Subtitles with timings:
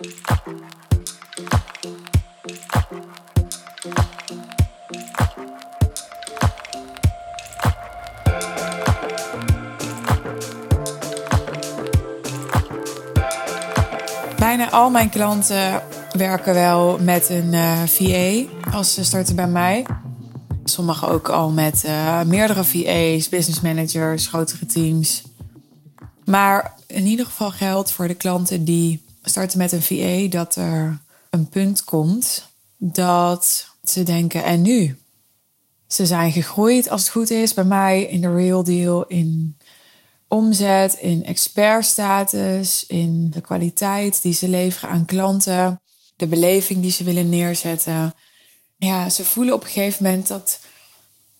[0.00, 0.10] Bijna
[14.70, 15.82] al mijn klanten
[16.12, 19.86] werken wel met een uh, eh, VA als ze starten bij mij.
[20.64, 25.22] Sommigen ook al met uh, meerdere VA's, business managers, grotere teams.
[26.24, 31.00] Maar in ieder geval geldt voor de klanten die starten met een VA dat er
[31.30, 34.98] een punt komt dat ze denken: en nu?
[35.86, 39.56] Ze zijn gegroeid als het goed is bij mij in de real deal, in
[40.28, 45.80] omzet, in expertstatus, in de kwaliteit die ze leveren aan klanten,
[46.16, 48.14] de beleving die ze willen neerzetten.
[48.76, 50.60] Ja, ze voelen op een gegeven moment dat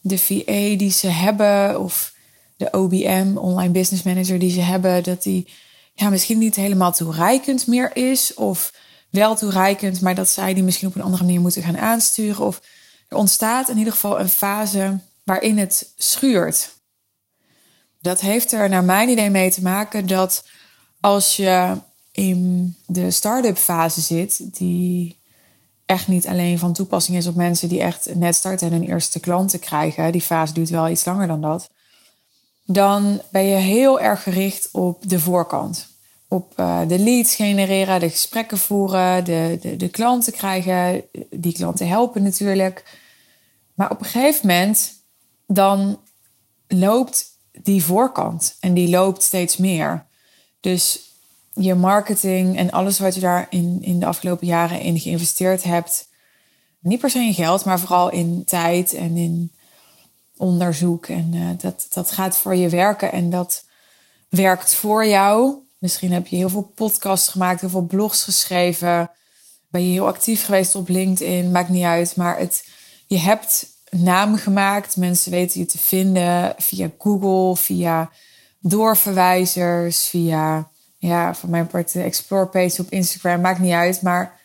[0.01, 2.15] de VA die ze hebben of
[2.57, 5.49] de OBM, online business manager die ze hebben, dat die
[5.93, 8.73] ja, misschien niet helemaal toereikend meer is of
[9.11, 12.61] wel toereikend, maar dat zij die misschien op een andere manier moeten gaan aansturen of
[13.09, 16.79] er ontstaat in ieder geval een fase waarin het schuurt.
[18.01, 20.45] Dat heeft er naar mijn idee mee te maken dat
[21.01, 21.77] als je
[22.13, 25.19] in de start-up fase zit, die
[25.87, 29.21] echt niet alleen van toepassing is op mensen die echt net starten en hun eerste
[29.21, 31.71] klanten krijgen, die fase duurt wel iets langer dan dat,
[32.73, 35.89] dan ben je heel erg gericht op de voorkant.
[36.29, 41.89] Op uh, de leads genereren, de gesprekken voeren, de, de, de klanten krijgen, die klanten
[41.89, 42.99] helpen natuurlijk.
[43.75, 44.93] Maar op een gegeven moment
[45.47, 45.99] dan
[46.69, 47.25] loopt
[47.63, 48.57] die voorkant.
[48.61, 50.07] En die loopt steeds meer.
[50.61, 51.01] Dus
[51.55, 56.09] je marketing en alles wat je daar in, in de afgelopen jaren in geïnvesteerd hebt.
[56.81, 59.53] Niet per se in geld, maar vooral in tijd en in
[60.41, 61.07] onderzoek.
[61.07, 63.65] En uh, dat, dat gaat voor je werken en dat
[64.29, 65.55] werkt voor jou.
[65.79, 69.11] Misschien heb je heel veel podcasts gemaakt, heel veel blogs geschreven.
[69.69, 72.17] Ben je heel actief geweest op LinkedIn, maakt niet uit.
[72.17, 72.65] Maar het,
[73.07, 74.97] je hebt naam gemaakt.
[74.97, 78.11] Mensen weten je te vinden via Google, via
[78.59, 84.03] doorverwijzers, via ja, van mijn part de explore page op Instagram, maakt niet uit.
[84.03, 84.41] Maar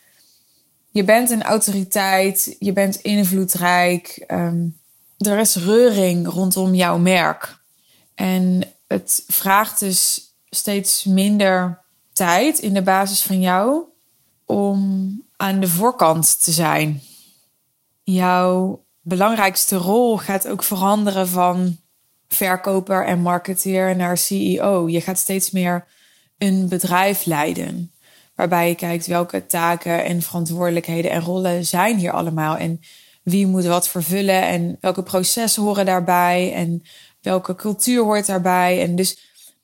[0.91, 4.23] je bent een autoriteit, je bent invloedrijk.
[4.27, 4.67] Ehm,
[5.17, 7.57] er is reuring rondom jouw merk.
[8.15, 11.83] En het vraagt dus steeds minder
[12.13, 13.83] tijd in de basis van jou
[14.45, 17.01] om aan de voorkant te zijn.
[18.03, 21.77] Jouw belangrijkste rol gaat ook veranderen van
[22.27, 24.89] verkoper en marketeer naar CEO.
[24.89, 25.85] Je gaat steeds meer
[26.37, 27.91] een bedrijf leiden.
[28.35, 32.57] Waarbij je kijkt welke taken en verantwoordelijkheden en rollen zijn hier allemaal.
[32.57, 32.81] En
[33.25, 36.83] wie moet wat vervullen en welke processen horen daarbij en
[37.21, 38.81] welke cultuur hoort daarbij.
[38.81, 39.17] En dus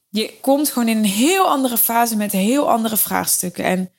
[0.10, 3.64] je komt gewoon in een heel andere fase met heel andere vraagstukken.
[3.64, 3.92] En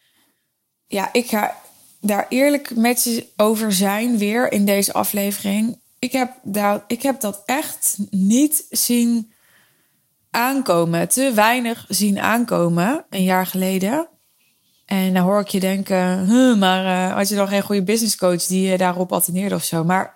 [0.87, 1.57] ja, ik ga
[2.01, 5.81] daar eerlijk met je over zijn weer in deze aflevering.
[5.99, 6.33] Ik heb,
[6.87, 9.33] ik heb dat echt niet zien
[10.31, 11.09] aankomen.
[11.09, 14.09] Te weinig zien aankomen een jaar geleden.
[14.93, 18.45] En dan hoor ik je denken, maar uh, had je dan geen goede business coach
[18.45, 19.85] die je daarop attendeerde of zo?
[19.85, 20.15] Maar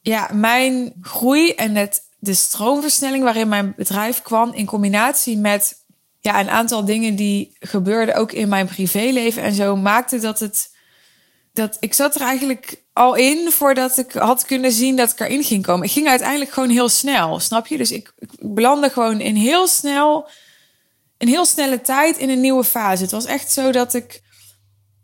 [0.00, 5.74] ja, mijn groei en het, de stroomversnelling waarin mijn bedrijf kwam in combinatie met
[6.20, 10.70] ja, een aantal dingen die gebeurden ook in mijn privéleven en zo, maakte dat het
[11.52, 15.44] dat ik zat er eigenlijk al in voordat ik had kunnen zien dat ik erin
[15.44, 15.86] ging komen.
[15.86, 17.76] Ik ging uiteindelijk gewoon heel snel, snap je?
[17.76, 20.28] Dus ik, ik belandde gewoon in heel snel,
[21.22, 23.02] een heel snelle tijd in een nieuwe fase.
[23.02, 24.22] Het was echt zo dat ik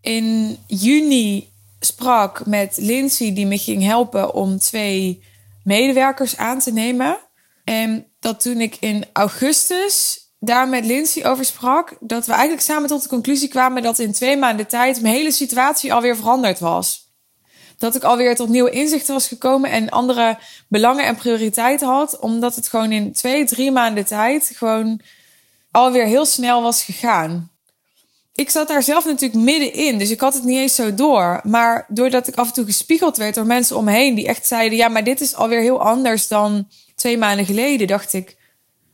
[0.00, 5.22] in juni sprak met Lindsay, die me ging helpen om twee
[5.64, 7.18] medewerkers aan te nemen.
[7.64, 12.88] En dat toen ik in augustus daar met Lindsay over sprak, dat we eigenlijk samen
[12.88, 17.06] tot de conclusie kwamen dat in twee maanden tijd mijn hele situatie alweer veranderd was.
[17.76, 22.54] Dat ik alweer tot nieuwe inzichten was gekomen en andere belangen en prioriteiten had, omdat
[22.54, 25.00] het gewoon in twee, drie maanden tijd gewoon
[25.70, 27.50] alweer heel snel was gegaan.
[28.34, 31.40] Ik zat daar zelf natuurlijk middenin, dus ik had het niet eens zo door.
[31.42, 34.78] Maar doordat ik af en toe gespiegeld werd door mensen om me die echt zeiden:
[34.78, 38.36] Ja, maar dit is alweer heel anders dan twee maanden geleden, dacht ik: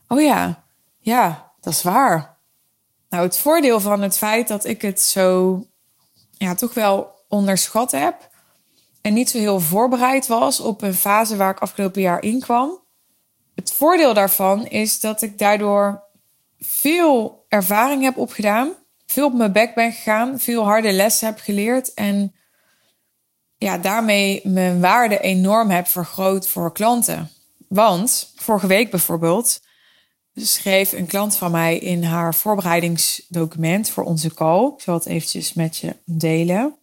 [0.09, 0.65] Oh ja,
[0.99, 2.39] ja, dat is waar.
[3.09, 5.61] Nou, het voordeel van het feit dat ik het zo
[6.31, 8.29] ja, toch wel onderschat heb
[9.01, 12.79] en niet zo heel voorbereid was op een fase waar ik afgelopen jaar in kwam.
[13.55, 16.04] Het voordeel daarvan is dat ik daardoor
[16.67, 18.73] veel ervaring heb opgedaan,
[19.07, 22.35] veel op mijn bek ben gegaan, veel harde lessen heb geleerd en
[23.59, 27.31] ja, daarmee mijn waarde enorm heb vergroot voor klanten.
[27.69, 29.61] Want vorige week bijvoorbeeld
[30.35, 34.67] schreef een klant van mij in haar voorbereidingsdocument voor onze call.
[34.77, 36.75] Ik zal het eventjes met je delen.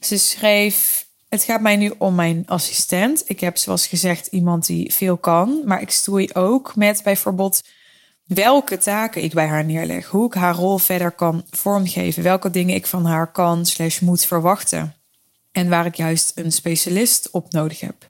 [0.00, 3.22] Ze schreef: Het gaat mij nu om mijn assistent.
[3.26, 5.62] Ik heb, zoals gezegd, iemand die veel kan.
[5.64, 7.62] Maar ik stoei ook met bijvoorbeeld
[8.26, 10.06] welke taken ik bij haar neerleg.
[10.06, 12.22] Hoe ik haar rol verder kan vormgeven.
[12.22, 14.94] Welke dingen ik van haar kan slash moet verwachten.
[15.52, 18.08] En waar ik juist een specialist op nodig heb.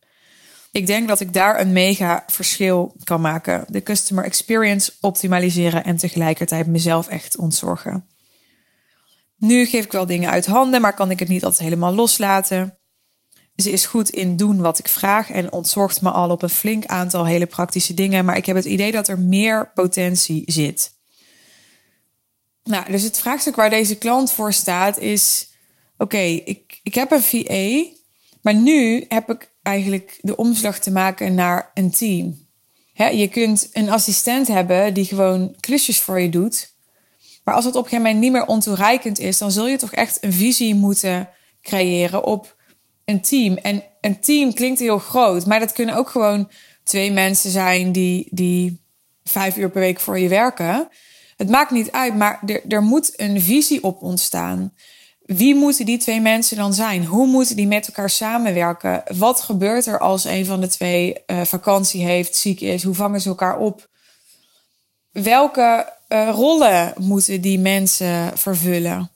[0.72, 3.64] Ik denk dat ik daar een mega verschil kan maken.
[3.68, 8.06] De customer experience optimaliseren en tegelijkertijd mezelf echt ontzorgen.
[9.36, 12.75] Nu geef ik wel dingen uit handen, maar kan ik het niet altijd helemaal loslaten.
[13.56, 16.86] Ze is goed in doen wat ik vraag en ontzorgt me al op een flink
[16.86, 18.24] aantal hele praktische dingen.
[18.24, 20.94] Maar ik heb het idee dat er meer potentie zit.
[22.64, 25.48] Nou, dus het vraagstuk waar deze klant voor staat is:
[25.98, 27.96] oké, ik, ik heb een VA,
[28.42, 32.46] maar nu heb ik eigenlijk de omslag te maken naar een team.
[32.92, 36.74] je kunt een assistent hebben die gewoon klusjes voor je doet.
[37.44, 39.92] Maar als het op een gegeven moment niet meer ontoereikend is, dan zul je toch
[39.92, 41.28] echt een visie moeten
[41.62, 42.55] creëren op
[43.06, 43.56] een team.
[43.56, 46.50] En een team klinkt heel groot, maar dat kunnen ook gewoon
[46.84, 48.80] twee mensen zijn die, die
[49.24, 50.88] vijf uur per week voor je werken.
[51.36, 54.72] Het maakt niet uit, maar er, er moet een visie op ontstaan.
[55.26, 57.04] Wie moeten die twee mensen dan zijn?
[57.04, 59.02] Hoe moeten die met elkaar samenwerken?
[59.16, 62.82] Wat gebeurt er als een van de twee uh, vakantie heeft, ziek is?
[62.82, 63.88] Hoe vangen ze elkaar op?
[65.10, 69.10] Welke uh, rollen moeten die mensen vervullen?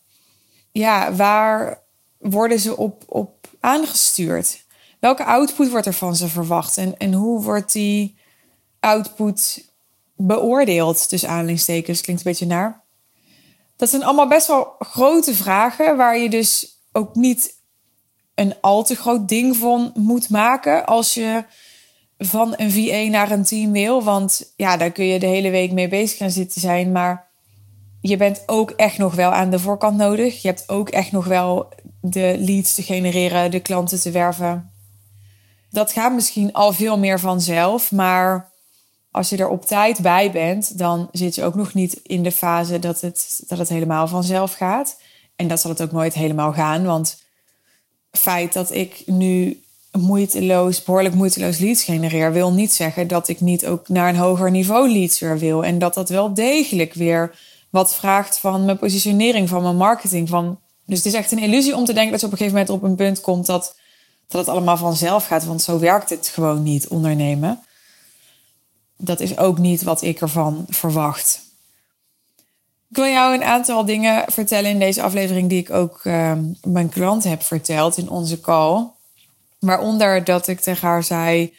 [0.72, 1.78] Ja, waar
[2.18, 4.64] worden ze op, op aangestuurd?
[5.00, 6.78] Welke output wordt er van ze verwacht?
[6.98, 8.16] En, hoe wordt die
[8.80, 9.64] output
[10.16, 11.10] beoordeeld?
[11.10, 12.84] Dus aanhalingstekens klinkt een beetje naar.
[13.76, 17.58] Dat zijn allemaal best wel grote vragen waar je dus ook niet
[18.34, 21.44] een al te groot ding van moet maken als je
[22.18, 24.02] van een VA naar een team wil.
[24.02, 26.92] Want ja, daar kun je de hele week mee bezig gaan zitten zijn.
[26.92, 27.28] Maar
[28.00, 30.42] je bent ook echt nog wel aan de voorkant nodig.
[30.42, 31.68] Je hebt ook echt nog wel
[32.00, 34.70] de leads te genereren, de klanten te werven.
[35.70, 38.50] Dat gaat misschien al veel meer vanzelf, maar
[39.10, 42.32] als je er op tijd bij bent, dan zit je ook nog niet in de
[42.32, 45.00] fase dat het, dat het helemaal vanzelf gaat.
[45.36, 46.84] En dat zal het ook nooit helemaal gaan.
[46.84, 47.22] Want
[48.10, 49.62] het feit dat ik nu
[49.92, 54.50] moeiteloos, behoorlijk moeiteloos leads genereer, wil niet zeggen dat ik niet ook naar een hoger
[54.50, 55.64] niveau leads weer wil.
[55.64, 57.38] En dat dat wel degelijk weer
[57.70, 60.28] wat vraagt van mijn positionering, van mijn marketing.
[60.28, 60.58] Van...
[60.90, 62.76] Dus het is echt een illusie om te denken dat je op een gegeven moment
[62.76, 63.76] op een punt komt dat,
[64.28, 65.44] dat het allemaal vanzelf gaat.
[65.44, 67.62] Want zo werkt het gewoon niet, ondernemen
[69.00, 71.40] dat is ook niet wat ik ervan verwacht.
[72.88, 76.32] Ik wil jou een aantal dingen vertellen in deze aflevering die ik ook uh,
[76.62, 78.86] mijn klant heb verteld in onze call.
[79.58, 81.54] Waaronder dat ik tegen haar zei: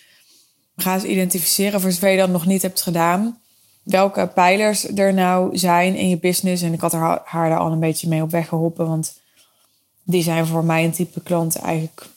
[0.76, 3.40] ga eens identificeren voor zover je dat nog niet hebt gedaan.
[3.84, 6.64] Welke pijlers er nou zijn in je business.
[6.64, 8.88] En ik had haar, haar daar al een beetje mee op weg geholpen.
[8.88, 9.21] Want
[10.12, 12.08] die zijn voor mij een type klanten eigenlijk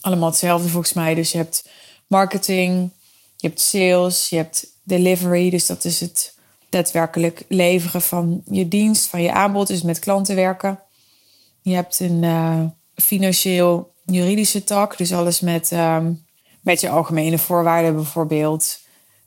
[0.00, 1.14] allemaal hetzelfde volgens mij.
[1.14, 1.68] Dus je hebt
[2.06, 2.90] marketing,
[3.36, 6.34] je hebt sales, je hebt delivery, dus dat is het
[6.68, 10.80] daadwerkelijk leveren van je dienst, van je aanbod, dus met klanten werken.
[11.62, 12.60] Je hebt een uh,
[12.94, 16.24] financieel juridische tak, dus alles met, um,
[16.60, 18.78] met je algemene voorwaarden bijvoorbeeld.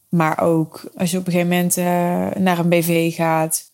[0.10, 1.86] Maar ook als je op een gegeven moment uh,
[2.44, 3.69] naar een BV gaat.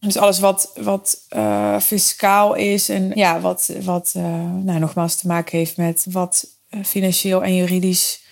[0.00, 5.58] Dus alles wat, wat uh, fiscaal is en ja, wat, wat nou, nogmaals te maken
[5.58, 6.46] heeft met wat
[6.84, 8.22] financieel en juridisch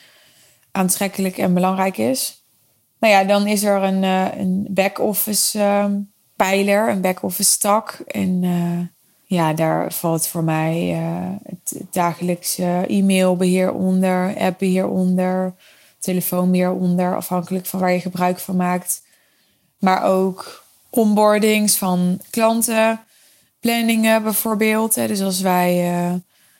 [0.70, 2.44] aantrekkelijk en belangrijk is.
[2.98, 4.02] Nou ja, dan is er een,
[4.40, 5.98] een back-office ehm,
[6.36, 8.02] pijler, een back-office tak.
[8.06, 8.42] En
[9.24, 10.78] ja, daar valt voor mij
[11.42, 15.54] het dagelijkse e-mailbeheer onder, appbeheer onder,
[15.98, 19.02] telefoonbeheer onder, afhankelijk van waar je gebruik van maakt.
[19.78, 20.64] Maar ook
[20.96, 23.00] onboardings van klanten,
[23.60, 24.94] planningen bijvoorbeeld.
[24.94, 25.74] Dus als wij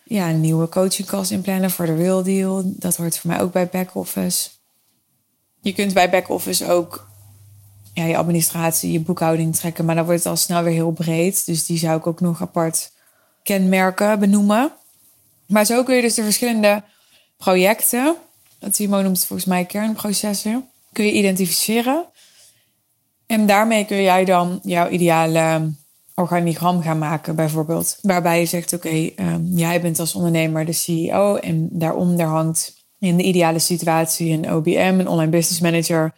[0.04, 2.62] ja, een nieuwe coachingkast inplannen voor de Real Deal.
[2.64, 4.48] Dat hoort voor mij ook bij back-office.
[5.60, 7.08] Je kunt bij back-office ook
[7.92, 9.84] ja, je administratie, je boekhouding trekken.
[9.84, 11.46] Maar dan wordt het al snel weer heel breed.
[11.46, 12.92] Dus die zou ik ook nog apart
[13.42, 14.72] kenmerken benoemen.
[15.46, 16.82] Maar zo kun je dus de verschillende
[17.36, 18.16] projecten,
[18.70, 22.04] Timo noemt volgens mij kernprocessen, kun je identificeren.
[23.26, 25.72] En daarmee kun jij dan jouw ideale
[26.14, 27.98] organigram gaan maken, bijvoorbeeld.
[28.02, 33.16] Waarbij je zegt: Oké, ehm, jij bent als ondernemer de CEO en daaronder hangt in
[33.16, 36.14] de ideale situatie een OBM, een online business manager.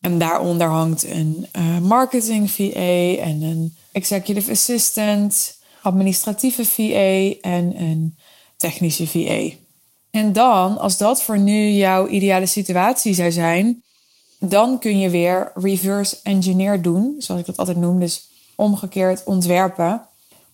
[0.00, 8.16] En daaronder hangt een uh, marketing VA en een executive assistant, administratieve VA en een
[8.56, 9.50] technische VA.
[10.10, 13.82] En dan, als dat voor nu jouw ideale situatie zou zijn,
[14.38, 18.00] dan kun je weer reverse engineer doen, zoals ik dat altijd noem.
[18.00, 20.08] Dus omgekeerd ontwerpen.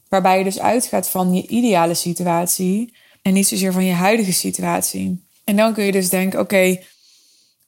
[0.09, 5.25] Waarbij je dus uitgaat van je ideale situatie en niet zozeer van je huidige situatie.
[5.45, 6.79] En dan kun je dus denken: oké,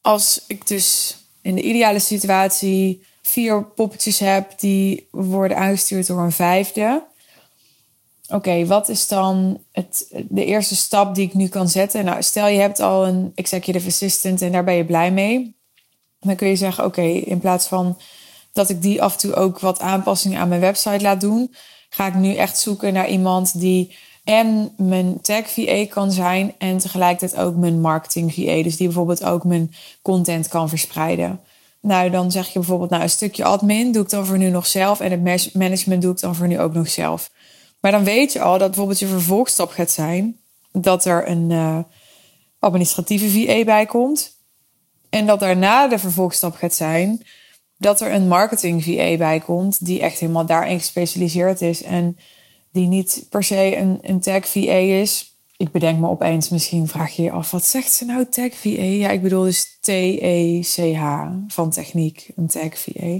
[0.00, 6.32] als ik dus in de ideale situatie vier poppetjes heb die worden aangestuurd door een
[6.32, 7.04] vijfde.
[8.28, 12.04] Oké, wat is dan het, de eerste stap die ik nu kan zetten?
[12.04, 15.56] Nou, stel je hebt al een executive assistant en daar ben je blij mee.
[16.24, 17.98] Dan kun je zeggen: Oké, in plaats van
[18.52, 21.54] dat ik die af en toe ook wat aanpassingen aan mijn website laat doen,
[21.88, 26.78] ga ik nu echt zoeken naar iemand die en mijn tech VA kan zijn en
[26.78, 28.62] tegelijkertijd ook mijn marketing VA.
[28.62, 31.40] Dus die bijvoorbeeld ook mijn content kan verspreiden.
[31.80, 34.66] Nou, dan zeg je bijvoorbeeld, nou, een stukje admin doe ik dan voor nu nog
[34.66, 37.30] zelf en het management doe ik dan voor nu ook nog zelf.
[37.80, 40.40] Maar dan weet je al dat bijvoorbeeld je vervolgstap gaat zijn
[40.72, 41.78] dat er een uh,
[42.58, 44.33] administratieve VA bij komt.
[45.14, 47.22] En dat daarna de vervolgstap gaat zijn
[47.76, 52.18] dat er een marketing VA bij komt die echt helemaal daarin gespecialiseerd is en
[52.72, 55.36] die niet per se een, een tech VA is.
[55.56, 58.68] Ik bedenk me opeens, misschien vraag je je af, wat zegt ze nou tech VA?
[58.68, 63.18] Ja, ik bedoel dus T-E-C-H van techniek, een tech VA.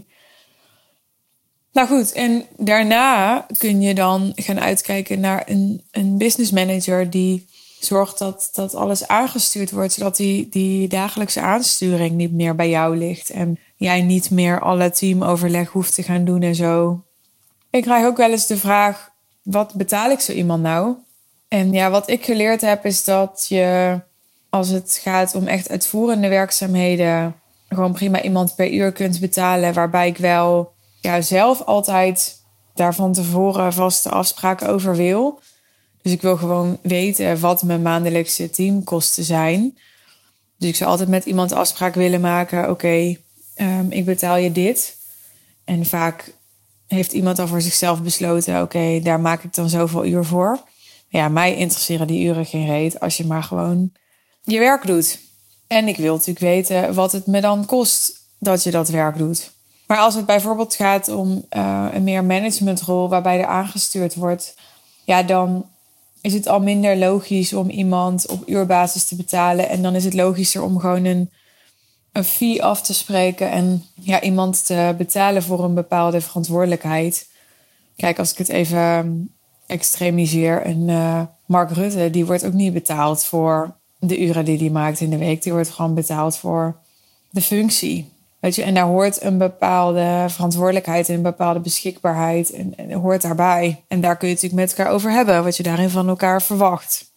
[1.72, 7.46] Nou goed, en daarna kun je dan gaan uitkijken naar een, een business manager die
[7.84, 12.96] zorgt dat, dat alles aangestuurd wordt, zodat die, die dagelijkse aansturing niet meer bij jou
[12.96, 13.30] ligt.
[13.30, 17.02] En jij niet meer alle teamoverleg hoeft te gaan doen en zo.
[17.70, 19.10] Ik krijg ook wel eens de vraag:
[19.42, 20.94] wat betaal ik zo iemand nou?
[21.48, 24.00] En ja, wat ik geleerd heb is dat je,
[24.50, 27.34] als het gaat om echt uitvoerende werkzaamheden,
[27.68, 29.74] gewoon prima iemand per uur kunt betalen.
[29.74, 32.42] Waarbij ik wel ja, zelf altijd
[32.74, 35.40] daar van tevoren vaste afspraken over wil.
[36.04, 39.78] Dus ik wil gewoon weten wat mijn maandelijkse teamkosten zijn.
[40.58, 42.70] Dus ik zou altijd met iemand afspraak willen maken.
[42.70, 43.16] Oké,
[43.54, 44.96] ehm, ik betaal je dit.
[45.64, 46.32] En vaak
[46.86, 50.60] heeft iemand al voor zichzelf besloten: oké, daar maak ik dan zoveel uur voor.
[51.08, 53.92] Ja, mij interesseren die uren geen reet als je maar gewoon
[54.42, 55.18] je werk doet.
[55.66, 59.50] En ik wil natuurlijk weten wat het me dan kost dat je dat werk doet.
[59.86, 64.54] Maar als het bijvoorbeeld gaat om uh, een meer managementrol waarbij er aangestuurd wordt,
[65.04, 65.72] ja, dan
[66.24, 69.68] is het al minder logisch om iemand op uurbasis te betalen.
[69.68, 71.30] En dan is het logischer om gewoon een,
[72.12, 77.28] een fee af te spreken en ja, iemand te betalen voor een bepaalde verantwoordelijkheid.
[77.96, 79.30] Kijk, als ik het even
[79.66, 84.70] extremiseer, en uh, Mark Rutte, die wordt ook niet betaald voor de uren die hij
[84.70, 85.42] maakt in de week.
[85.42, 86.76] Die wordt gewoon betaald voor
[87.30, 88.08] de functie.
[88.44, 93.84] Weet je, en daar hoort een bepaalde verantwoordelijkheid en een bepaalde beschikbaarheid en, hoort daarbij.
[93.88, 97.12] En daar kun je natuurlijk met elkaar over hebben, wat je daarin van elkaar verwacht.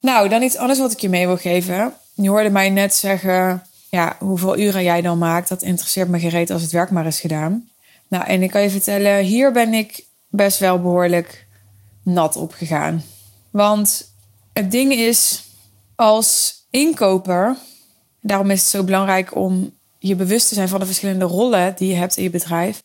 [0.00, 1.94] Nou, dan iets anders wat ik je mee wil geven.
[2.14, 6.50] Je hoorde mij net zeggen, ja, hoeveel uren jij dan maakt, dat interesseert me gereed
[6.50, 7.68] als het werk maar is gedaan.
[8.08, 11.46] Nou, en ik kan je vertellen, hier ben ik best wel behoorlijk
[12.02, 13.02] nat opgegaan.
[13.50, 14.12] Want
[14.52, 15.44] het ding is,
[15.94, 17.56] als inkoper,
[18.20, 21.88] daarom is het zo belangrijk om je bewust te zijn van de verschillende rollen die
[21.88, 22.82] je hebt in je bedrijf.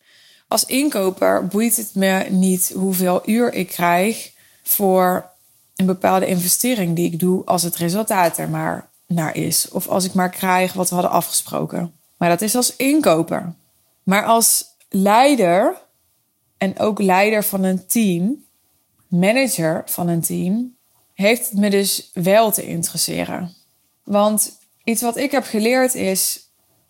[0.47, 4.31] Als inkoper boeit het me niet hoeveel uur ik krijg
[4.63, 5.29] voor
[5.75, 9.69] een bepaalde investering die ik doe als het resultaat er maar naar is.
[9.69, 11.93] Of als ik maar krijg wat we hadden afgesproken.
[12.17, 13.53] Maar dat is als inkoper.
[14.03, 15.75] Maar als leider
[16.57, 18.43] en ook leider van een team,
[19.07, 20.75] manager van een team,
[21.13, 23.53] heeft het me dus wel te interesseren.
[24.03, 26.42] Want iets wat ik heb geleerd is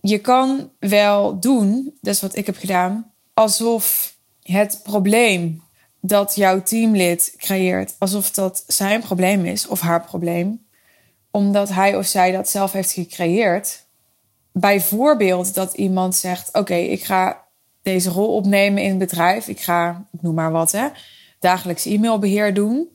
[0.05, 5.61] je kan wel doen, dat is wat ik heb gedaan, alsof het probleem
[5.99, 10.65] dat jouw teamlid creëert, alsof dat zijn probleem is of haar probleem,
[11.31, 13.85] omdat hij of zij dat zelf heeft gecreëerd.
[14.51, 17.43] Bijvoorbeeld dat iemand zegt: Oké, ik ga
[17.81, 19.47] deze rol opnemen in het bedrijf.
[19.47, 20.87] Ik ga, ik noem maar wat, hè,
[21.39, 22.87] dagelijks e-mailbeheer doen.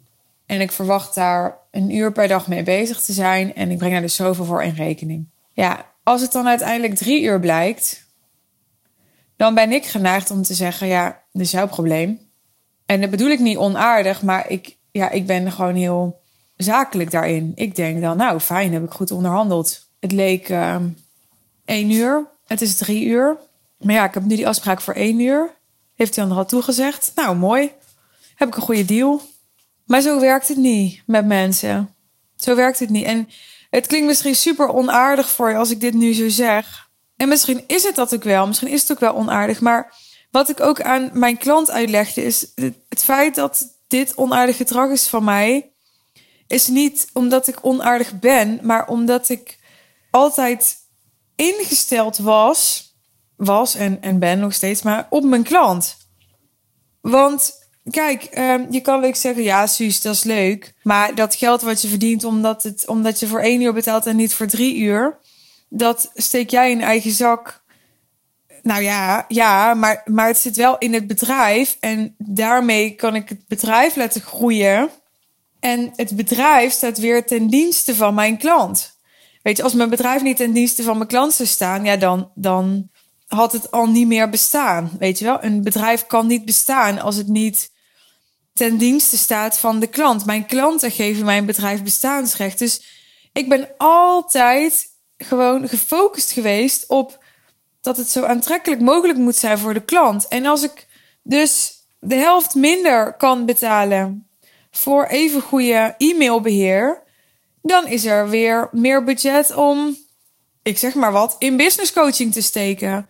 [0.47, 3.55] En ik verwacht daar een uur per dag mee bezig te zijn.
[3.55, 5.27] En ik breng er dus zoveel voor in rekening.
[5.53, 8.07] Ja, als het dan uiteindelijk drie uur blijkt,
[9.37, 12.21] dan ben ik geneigd om te zeggen: ja, dat is jouw probleem.
[12.87, 16.21] En dat bedoel ik niet onaardig, maar ik, ja, ik ben gewoon heel
[16.57, 17.53] zakelijk daarin.
[17.55, 19.89] Ik denk dan, nou fijn, heb ik goed onderhandeld.
[20.01, 20.77] Het leek uh,
[21.65, 23.37] één uur, het is drie uur.
[23.79, 25.55] Maar ja, ik heb nu die afspraak voor één uur.
[25.95, 27.13] Heeft hij dan al toegezegd?
[27.15, 27.71] Nou, mooi.
[28.35, 29.21] Heb ik een goede deal.
[29.85, 31.95] Maar zo werkt het niet met mensen.
[32.37, 33.05] Zo werkt het niet.
[33.05, 33.29] En
[33.71, 36.89] het klinkt misschien super onaardig voor je als ik dit nu zo zeg.
[37.17, 38.47] En misschien is het dat ook wel.
[38.47, 39.61] Misschien is het ook wel onaardig.
[39.61, 39.95] Maar
[40.31, 42.53] wat ik ook aan mijn klant uitlegde is
[42.89, 45.73] het feit dat dit onaardig gedrag is van mij.
[46.47, 49.59] Is niet omdat ik onaardig ben, maar omdat ik
[50.11, 50.77] altijd
[51.37, 52.93] ingesteld was,
[53.37, 55.97] was en, en ben nog steeds, maar op mijn klant.
[57.01, 57.58] Want
[57.91, 60.75] kijk, ehm, je kan wel zeggen, ja, Suus, dat is leuk.
[60.83, 64.17] Maar dat geld wat je verdient omdat, het, omdat je voor één uur betaalt en
[64.17, 65.19] niet voor drie uur,
[65.69, 67.63] dat steek jij in eigen zak.
[68.63, 71.77] Nou ja, ja maar, maar het zit wel in het bedrijf.
[71.81, 74.91] En daarmee kan ik het bedrijf laten groeien.
[75.61, 78.97] En het bedrijf staat weer ten dienste van mijn klant.
[79.43, 82.31] Weet je, als mijn bedrijf niet ten dienste van mijn klant zou staan, ja, dan,
[82.35, 82.91] dan
[83.27, 84.91] had het al niet meer bestaan.
[84.99, 87.71] Weet je wel, een bedrijf kan niet bestaan als het niet
[88.59, 90.27] ten dienste staat van de klant.
[90.27, 92.59] Mijn klanten geven mijn bedrijf bestaansrecht.
[92.59, 92.83] Dus
[93.33, 94.87] ik ben altijd
[95.17, 97.25] gewoon gefocust geweest op
[97.81, 100.29] dat het zo aantrekkelijk mogelijk moet zijn voor de klant.
[100.29, 100.87] En als ik
[101.23, 104.29] dus de helft minder kan betalen
[104.71, 107.03] voor even goede e-mailbeheer,
[107.63, 109.97] dan is er weer meer budget om,
[110.63, 113.09] ik zeg maar wat, in business coaching te steken.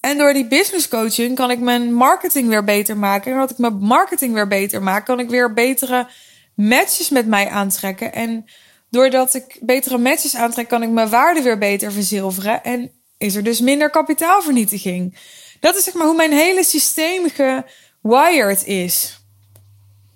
[0.00, 3.32] En door die business coaching kan ik mijn marketing weer beter maken.
[3.32, 6.08] En dat ik mijn marketing weer beter maak, kan ik weer betere
[6.54, 8.12] matches met mij aantrekken.
[8.12, 8.44] En
[8.90, 12.64] doordat ik betere matches aantrek, kan ik mijn waarde weer beter verzilveren.
[12.64, 15.18] En is er dus minder kapitaalvernietiging.
[15.60, 19.20] Dat is zeg maar hoe mijn hele systeem gewired is.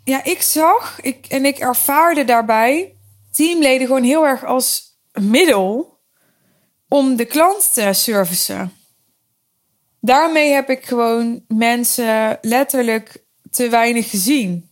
[0.04, 2.96] Ja, ik zag ik, en ik ervaarde daarbij
[3.32, 5.98] teamleden gewoon heel erg als middel
[6.88, 8.72] om de klant te servicen.
[10.04, 14.70] Daarmee heb ik gewoon mensen letterlijk te weinig gezien.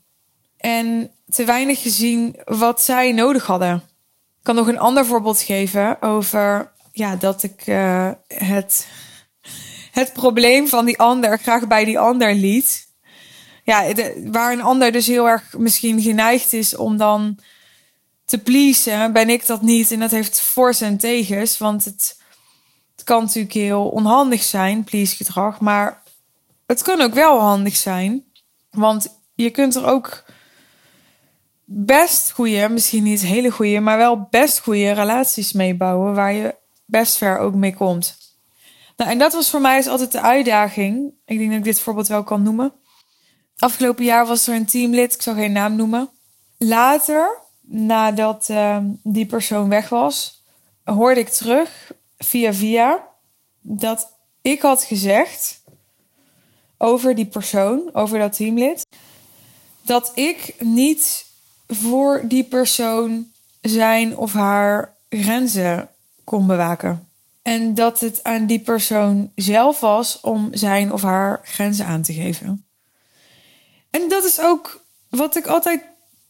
[0.56, 3.74] En te weinig gezien wat zij nodig hadden.
[3.74, 8.86] Ik kan nog een ander voorbeeld geven over ja, dat ik uh, het,
[9.90, 12.88] het probleem van die ander graag bij die ander liet.
[13.64, 13.92] Ja,
[14.24, 17.38] waar een ander dus heel erg misschien geneigd is om dan
[18.24, 19.90] te pleasen, ben ik dat niet.
[19.90, 22.20] En dat heeft voor's en tegens, want het,
[23.04, 25.60] kan natuurlijk heel onhandig zijn, please gedrag.
[25.60, 26.02] Maar
[26.66, 28.24] het kan ook wel handig zijn,
[28.70, 30.24] want je kunt er ook
[31.64, 36.54] best goede, misschien niet hele goede, maar wel best goede relaties mee bouwen waar je
[36.84, 38.16] best ver ook mee komt.
[38.96, 41.12] Nou, en dat was voor mij is dus altijd de uitdaging.
[41.24, 42.72] Ik denk dat ik dit voorbeeld wel kan noemen.
[43.58, 46.10] Afgelopen jaar was er een teamlid, ik zal geen naam noemen.
[46.58, 50.42] Later, nadat uh, die persoon weg was,
[50.84, 51.92] hoorde ik terug
[52.24, 53.08] via via
[53.60, 55.62] dat ik had gezegd
[56.78, 58.86] over die persoon, over dat teamlid,
[59.82, 61.26] dat ik niet
[61.66, 63.30] voor die persoon
[63.60, 65.88] zijn of haar grenzen
[66.24, 67.08] kon bewaken.
[67.42, 72.12] En dat het aan die persoon zelf was om zijn of haar grenzen aan te
[72.12, 72.66] geven.
[73.90, 75.82] En dat is ook wat ik altijd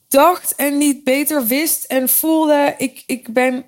[0.09, 2.75] dacht en niet beter wist en voelde.
[2.79, 3.65] Ik, ik ben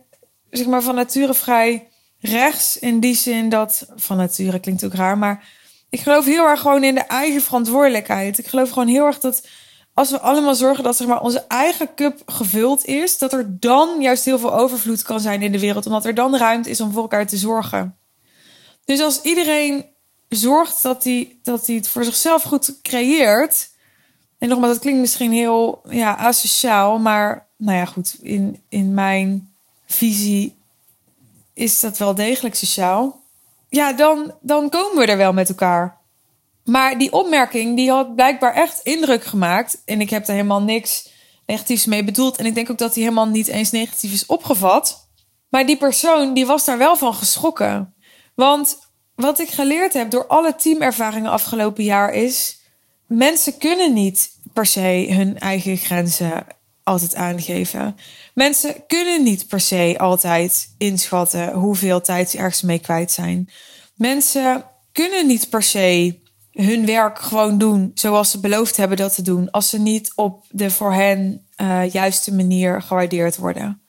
[0.50, 1.88] zeg maar van nature vrij
[2.26, 5.44] rechts in die zin dat van nature klinkt ook raar, maar
[5.88, 8.38] ik geloof heel erg gewoon in de eigen verantwoordelijkheid.
[8.38, 9.46] Ik geloof gewoon heel erg dat
[9.94, 14.00] als we allemaal zorgen dat zeg maar, onze eigen cup gevuld is, dat er dan
[14.00, 16.92] juist heel veel overvloed kan zijn in de wereld, omdat er dan ruimte is om
[16.92, 17.96] voor elkaar te zorgen.
[18.84, 19.84] Dus als iedereen
[20.28, 23.70] zorgt dat hij, dat hij het voor zichzelf goed creëert.
[24.38, 29.52] En nogmaals, dat klinkt misschien heel ja, asociaal, maar nou ja, goed, in, in mijn
[29.86, 30.54] visie
[31.54, 33.22] is dat wel degelijk sociaal.
[33.68, 36.00] Ja, dan, dan komen we er wel met elkaar.
[36.64, 39.82] Maar die opmerking die had blijkbaar echt indruk gemaakt.
[39.84, 41.08] En ik heb er helemaal niks
[41.46, 42.36] negatiefs mee bedoeld.
[42.36, 45.08] En ik denk ook dat hij helemaal niet eens negatief is opgevat.
[45.48, 47.94] Maar die persoon die was daar wel van geschrokken.
[48.34, 48.78] Want
[49.14, 52.58] wat ik geleerd heb door alle teamervaringen afgelopen jaar is...
[53.06, 56.46] mensen kunnen niet per se hun eigen grenzen
[56.84, 57.96] altijd aangeven.
[58.34, 63.50] Mensen kunnen niet per se altijd inschatten hoeveel tijd ze ergens mee kwijt zijn.
[63.94, 69.22] Mensen kunnen niet per se hun werk gewoon doen zoals ze beloofd hebben dat te
[69.22, 73.82] doen, als ze niet op de voor hen uh, juiste manier gewaardeerd worden.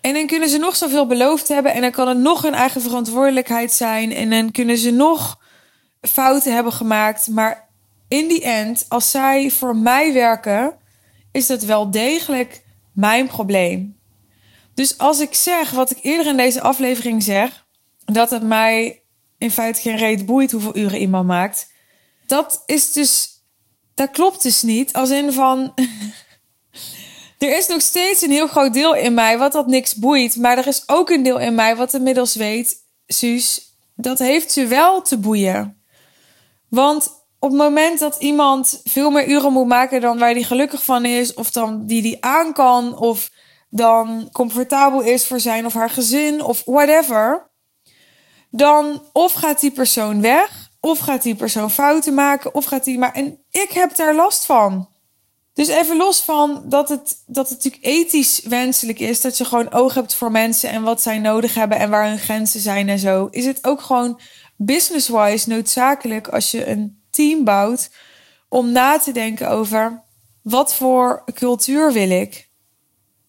[0.00, 2.80] En dan kunnen ze nog zoveel beloofd hebben en dan kan het nog hun eigen
[2.80, 5.38] verantwoordelijkheid zijn en dan kunnen ze nog
[6.00, 7.28] fouten hebben gemaakt.
[7.28, 7.68] Maar
[8.08, 10.74] in die end, als zij voor mij werken,
[11.32, 13.98] is dat wel degelijk mijn probleem.
[14.74, 17.66] Dus als ik zeg wat ik eerder in deze aflevering zeg,
[18.04, 19.02] dat het mij
[19.38, 21.72] in feite geen reet boeit hoeveel uren iemand maakt.
[22.26, 23.42] Dat is dus,
[23.94, 24.92] dat klopt dus niet.
[24.92, 25.74] Als in van,
[27.38, 30.36] er is nog steeds een heel groot deel in mij wat dat niks boeit.
[30.36, 34.66] Maar er is ook een deel in mij wat inmiddels weet, Suus, dat heeft ze
[34.66, 35.82] wel te boeien.
[36.68, 40.84] Want op het moment dat iemand veel meer uren moet maken dan waar hij gelukkig
[40.84, 43.30] van is, of dan die die aan kan, of
[43.70, 47.50] dan comfortabel is voor zijn of haar gezin, of whatever,
[48.50, 52.98] dan of gaat die persoon weg, of gaat die persoon fouten maken, of gaat die
[52.98, 53.12] maar.
[53.12, 54.88] En ik heb daar last van.
[55.52, 59.72] Dus even los van dat het, dat het natuurlijk ethisch wenselijk is dat je gewoon
[59.72, 62.98] oog hebt voor mensen en wat zij nodig hebben en waar hun grenzen zijn en
[62.98, 64.20] zo, is het ook gewoon
[64.56, 67.90] business-wise noodzakelijk als je een team bouwt
[68.48, 70.02] om na te denken over
[70.42, 72.48] wat voor cultuur wil ik.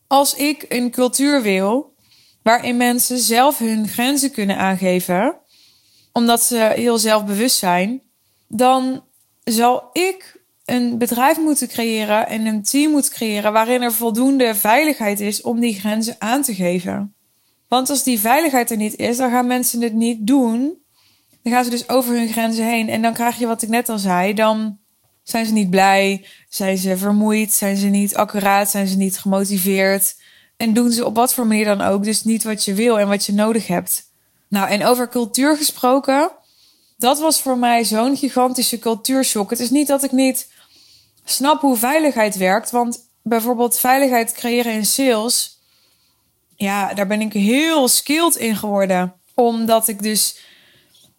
[0.08, 1.96] Als ik een cultuur wil
[2.44, 5.38] waarin mensen zelf hun grenzen kunnen aangeven,
[6.14, 8.02] omdat ze heel zelfbewust zijn,
[8.48, 9.04] dan
[9.44, 15.20] zal ik een bedrijf moeten creëren en een team moeten creëren waarin er voldoende veiligheid
[15.20, 17.16] is om die grenzen aan te geven.
[17.68, 20.81] Want als die veiligheid er niet is, dan gaan mensen het niet doen.
[21.44, 22.90] Dan gaan ze dus over hun grenzen heen.
[22.90, 24.34] En dan krijg je wat ik net al zei.
[24.34, 24.80] Dan
[25.24, 30.16] zijn ze niet blij, zijn ze vermoeid, zijn ze niet accuraat, zijn ze niet gemotiveerd.
[30.58, 33.08] En doen ze op wat voor manier dan ook dus niet wat je wil en
[33.08, 34.10] wat je nodig hebt.
[34.50, 36.32] Nou, en over cultuur gesproken.
[36.98, 39.50] Dat was voor mij zo'n gigantische cultuurshock.
[39.50, 40.52] Het is niet dat ik niet
[41.24, 42.72] snap hoe veiligheid werkt.
[42.72, 45.60] Want bijvoorbeeld veiligheid creëren in sales.
[46.56, 49.14] Ja, daar ben ik heel skilled in geworden.
[49.36, 50.38] Omdat ik dus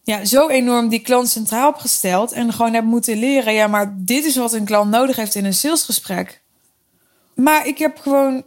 [0.02, 2.32] ja, zo enorm die klant centraal heb gesteld.
[2.32, 3.54] En gewoon heb moeten leren.
[3.54, 6.42] Ja, maar dit is wat een klant nodig heeft in een salesgesprek.
[7.34, 8.44] Maar ik heb gewoon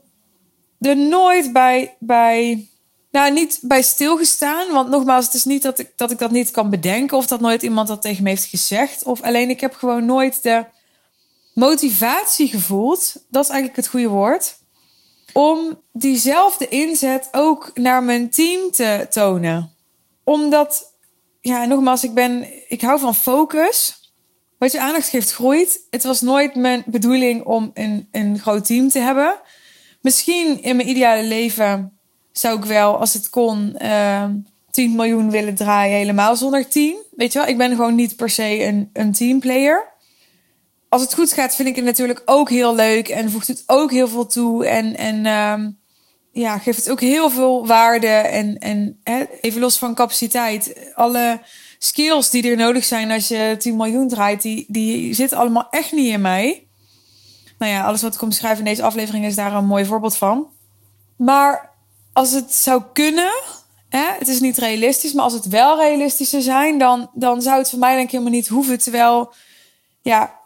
[0.80, 2.68] er nooit bij, bij
[3.12, 4.72] nou, niet bij stilgestaan.
[4.72, 7.18] Want nogmaals, het is niet dat ik, dat ik dat niet kan bedenken.
[7.18, 9.04] Of dat nooit iemand dat tegen me heeft gezegd.
[9.04, 10.66] Of alleen ik heb gewoon nooit de
[11.54, 13.14] motivatie gevoeld.
[13.30, 14.58] Dat is eigenlijk het goede woord.
[15.34, 19.74] Om diezelfde inzet ook naar mijn team te tonen.
[20.24, 20.94] Omdat,
[21.48, 24.04] ja, nogmaals, ik ben, ik hou van focus.
[24.58, 25.80] Wat je aandacht geeft, groeit.
[25.90, 29.36] Het was nooit mijn bedoeling om een, een groot team te hebben.
[30.02, 31.98] Misschien in mijn ideale leven
[32.32, 34.34] zou ik wel, als het kon, uh, ehm,
[34.72, 36.96] 10 miljoen willen draaien helemaal zonder team.
[37.16, 39.94] Weet je wel, ik ben gewoon niet per se een, een teamplayer
[40.96, 43.92] als het goed gaat, vind ik het natuurlijk ook heel leuk en voegt het ook
[43.92, 44.66] heel veel toe.
[44.68, 45.68] En, en uh,
[46.36, 48.08] ja, geeft het ook heel veel waarde.
[48.08, 51.42] En, en hè, even los van capaciteit, alle
[51.78, 55.92] skills die er nodig zijn als je 10 miljoen draait, die, die zitten allemaal echt
[55.92, 56.68] niet in mij.
[57.58, 60.18] Nou ja, alles wat ik kom schrijven in deze aflevering is daar een mooi voorbeeld
[60.18, 60.48] van.
[61.18, 61.72] Maar
[62.14, 63.34] als het zou kunnen,
[63.90, 67.58] hè, het is niet realistisch, maar als het wel realistisch zou zijn, dan, dan zou
[67.58, 68.80] het voor mij denk ik helemaal niet hoeven.
[68.80, 69.34] Terwijl,
[70.02, 70.40] ja,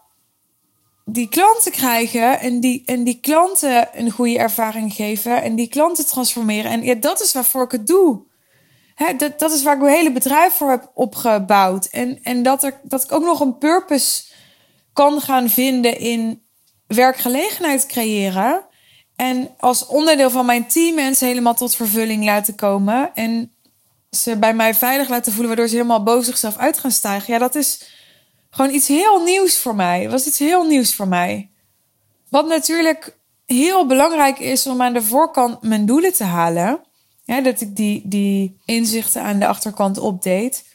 [1.11, 6.05] die klanten krijgen en die, en die klanten een goede ervaring geven en die klanten
[6.05, 6.71] transformeren.
[6.71, 8.21] En ja, dat is waarvoor ik het doe.
[8.95, 11.85] Hè, dat, dat is waar ik mijn hele bedrijf voor heb opgebouwd.
[11.85, 14.23] En, en dat, er, dat ik ook nog een purpose
[14.93, 16.41] kan gaan vinden in
[16.87, 18.65] werkgelegenheid creëren.
[19.15, 23.11] En als onderdeel van mijn team mensen helemaal tot vervulling laten komen.
[23.13, 23.53] En
[24.09, 27.33] ze bij mij veilig laten voelen, waardoor ze helemaal boven zichzelf uit gaan stijgen.
[27.33, 27.98] Ja, dat is
[28.49, 30.09] gewoon iets heel nieuws voor mij.
[30.09, 31.49] Was iets heel nieuws voor mij.
[32.29, 36.81] Wat natuurlijk heel belangrijk is om aan de voorkant mijn doelen te halen.
[37.23, 40.65] Ja, dat ik die, die inzichten aan de achterkant opdeed.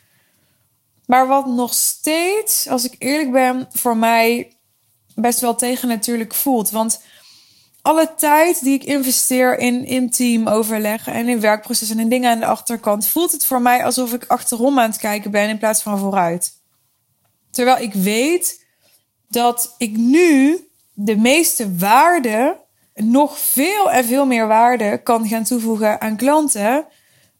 [1.06, 4.56] Maar wat nog steeds, als ik eerlijk ben, voor mij
[5.14, 6.70] best wel tegen natuurlijk voelt.
[6.70, 7.00] Want
[7.82, 12.46] alle tijd die ik investeer in, in teamoverleggen en in werkprocessen en dingen aan de
[12.46, 15.98] achterkant, voelt het voor mij alsof ik achterom aan het kijken ben in plaats van
[15.98, 16.52] vooruit.
[17.54, 18.64] Terwijl ik weet
[19.28, 20.58] dat ik nu
[20.92, 22.56] de meeste waarde,
[22.94, 26.86] nog veel en veel meer waarde kan gaan toevoegen aan klanten.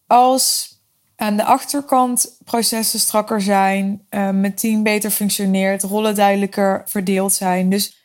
[0.07, 0.79] Als
[1.17, 7.71] aan de achterkant processen strakker zijn, uh, mijn team beter functioneert, rollen duidelijker verdeeld zijn.
[7.71, 7.97] Dus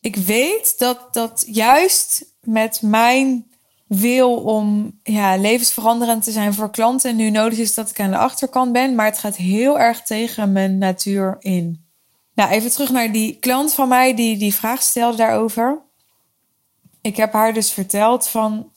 [0.00, 3.46] ik weet dat dat juist met mijn
[3.86, 8.16] wil om ja, levensveranderend te zijn voor klanten nu nodig is dat ik aan de
[8.16, 8.94] achterkant ben.
[8.94, 11.84] Maar het gaat heel erg tegen mijn natuur in.
[12.34, 15.82] Nou, even terug naar die klant van mij die die vraag stelde daarover.
[17.00, 18.72] Ik heb haar dus verteld van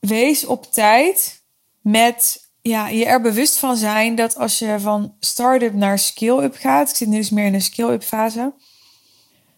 [0.00, 1.42] wees op tijd
[1.80, 6.90] met ja, je er bewust van zijn dat als je van start-up naar scale-up gaat.
[6.90, 8.52] Ik zit nu dus meer in een scale-up fase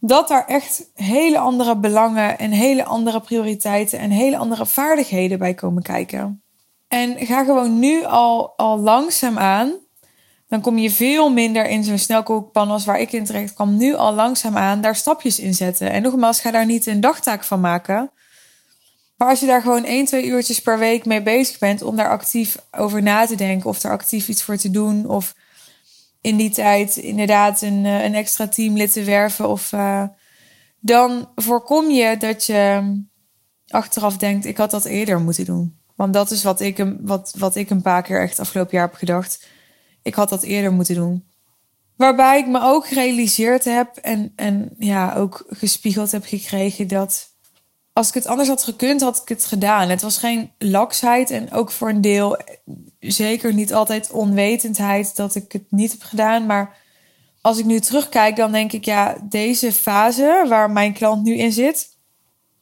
[0.04, 5.54] dat daar echt hele andere belangen en hele andere prioriteiten en hele andere vaardigheden bij
[5.54, 6.42] komen kijken.
[6.88, 9.72] En ga gewoon nu al, al langzaam aan.
[10.48, 13.76] Dan kom je veel minder in zo'n snelkookpan als waar ik in terecht kwam.
[13.76, 15.90] Nu al langzaam aan daar stapjes in zetten.
[15.90, 18.10] En nogmaals, ga daar niet een dagtaak van maken.
[19.16, 22.08] Maar als je daar gewoon 1, 2 uurtjes per week mee bezig bent om daar
[22.08, 25.34] actief over na te denken of er actief iets voor te doen of
[26.22, 29.48] in die tijd inderdaad een, eh, een extra teamlid te werven.
[29.48, 30.04] Of uh,
[30.80, 32.92] dan voorkom je dat je
[33.68, 35.80] achteraf denkt: ik had dat eerder moeten doen.
[35.96, 38.96] Want dat is wat ik, wat, wat ik een paar keer echt afgelopen jaar heb
[38.96, 39.46] gedacht.
[40.02, 41.30] Ik had dat eerder moeten doen.
[41.96, 47.30] Waarbij ik me ook gerealiseerd heb en, en ja, ook gespiegeld heb gekregen dat
[47.92, 49.88] als ik het anders had gekund, had ik het gedaan.
[49.88, 52.36] Het was geen laksheid en ook voor een deel
[53.10, 56.46] zeker niet altijd onwetendheid dat ik het niet heb gedaan.
[56.46, 56.76] Maar
[57.40, 61.52] als ik nu terugkijk, dan denk ik, ja, deze fase waar mijn klant nu in
[61.52, 61.88] zit.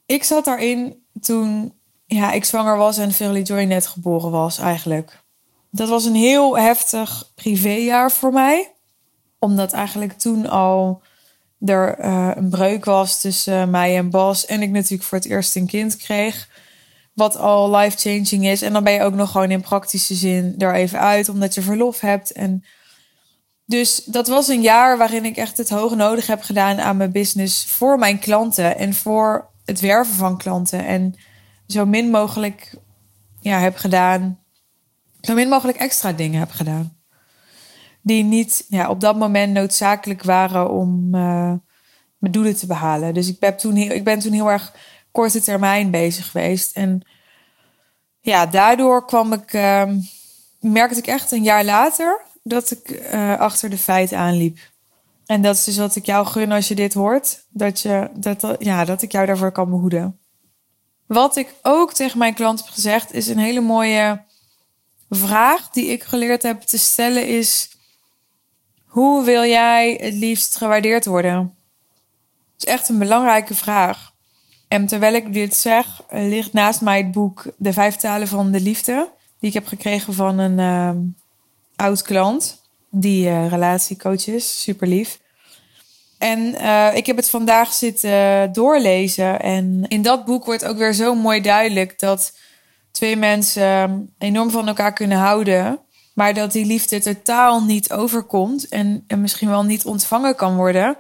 [0.07, 1.73] Ik zat daarin toen
[2.07, 5.23] ja, ik zwanger was en Verily Joy net geboren was eigenlijk.
[5.71, 8.73] Dat was een heel heftig privéjaar voor mij.
[9.39, 11.03] Omdat eigenlijk toen al
[11.65, 14.47] er uh, een breuk was tussen mij en Bas.
[14.47, 16.49] En ik natuurlijk voor het eerst een kind kreeg.
[17.21, 18.63] Wat al life-changing is.
[18.63, 21.29] En dan ben je ook nog gewoon in praktische zin er even uit.
[21.29, 22.33] Omdat je verlof hebt.
[22.33, 22.65] En
[23.65, 27.13] dus dat was een jaar waarin ik echt het hoog nodig heb gedaan aan mijn
[27.13, 27.67] business.
[27.67, 28.79] Voor mijn klanten.
[28.79, 30.87] En voor het werven van klanten.
[30.87, 31.15] En
[31.67, 32.75] zo min mogelijk
[33.41, 34.39] ja, heb gedaan.
[35.21, 36.99] Zo min mogelijk extra dingen heb gedaan
[38.03, 41.53] die niet ja, op dat moment noodzakelijk waren om uh,
[42.19, 43.15] mijn doelen te behalen.
[43.15, 44.75] Dus ik ben, toen heel, ik ben toen heel erg
[45.13, 46.77] korte termijn bezig geweest.
[46.77, 47.03] En
[48.21, 49.85] ja, daardoor kwam ik, uh,
[50.61, 54.59] merkte ik echt een jaar later dat ik uh, achter de feiten aanliep.
[55.27, 57.45] En dat is dus wat ik jou gun als je dit hoort.
[57.49, 60.19] Dat, je, dat, ja, dat ik jou daarvoor kan behoeden.
[61.07, 64.23] Wat ik ook tegen mijn klant heb gezegd, is een hele mooie
[65.11, 67.69] vraag die ik geleerd heb te stellen is...
[68.91, 71.57] Hoe wil jij het liefst gewaardeerd worden?
[72.57, 74.10] Dat is echt een belangrijke vraag.
[74.71, 78.61] En terwijl ik dit zeg, ligt naast mij het boek De Vijf Talen van de
[78.61, 79.09] Liefde.
[79.39, 81.03] Die ik heb gekregen van een uh,
[81.77, 82.63] oud klant.
[82.91, 84.63] Die uh, relatiecoach is.
[84.63, 85.21] Super lief.
[86.19, 89.41] En uh, ik heb het vandaag zitten doorlezen.
[89.41, 92.39] En in dat boek wordt ook weer zo mooi duidelijk dat
[92.91, 95.79] twee mensen enorm van elkaar kunnen houden.
[96.15, 100.97] Maar dat die liefde totaal niet overkomt en, en misschien wel niet ontvangen kan worden.